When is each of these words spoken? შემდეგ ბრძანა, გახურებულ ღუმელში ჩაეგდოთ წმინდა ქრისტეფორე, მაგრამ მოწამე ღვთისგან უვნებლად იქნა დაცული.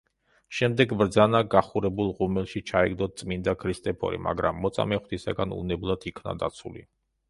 შემდეგ 0.59 0.95
ბრძანა, 1.01 1.41
გახურებულ 1.55 2.09
ღუმელში 2.21 2.63
ჩაეგდოთ 2.73 3.15
წმინდა 3.23 3.57
ქრისტეფორე, 3.63 4.23
მაგრამ 4.31 4.67
მოწამე 4.67 5.03
ღვთისგან 5.05 5.59
უვნებლად 5.63 6.13
იქნა 6.15 6.41
დაცული. 6.45 6.89